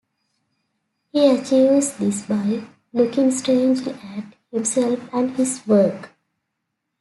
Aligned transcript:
He 1.11 1.27
achieves 1.29 1.93
this 1.97 2.25
by 2.25 2.63
looking 2.91 3.29
strangely 3.29 3.91
at 3.93 4.33
himself 4.51 4.99
and 5.13 5.29
his 5.37 5.61
work. 5.67 6.09